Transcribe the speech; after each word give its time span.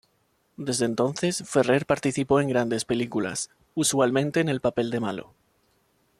Desde 0.57 0.85
entonces 0.85 1.43
Ferrer 1.47 1.85
participó 1.85 2.41
en 2.41 2.47
grandes 2.49 2.85
películas, 2.85 3.51
usualmente 3.75 4.39
en 4.39 4.49
el 4.49 4.59
papel 4.59 4.89
de 4.89 4.99
malo. 4.99 5.33